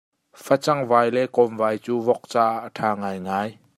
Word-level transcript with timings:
Facang 0.45 0.81
vai 0.89 1.07
le 1.15 1.23
kawm 1.35 1.51
vai 1.61 1.77
cu 1.85 1.95
vok 2.05 2.21
caah 2.31 2.55
a 2.67 2.69
ṭha 2.75 2.89
ngaingai. 2.99 3.49